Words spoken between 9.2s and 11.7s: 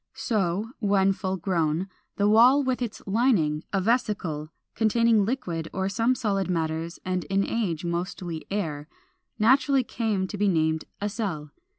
naturally came to be named a Cell.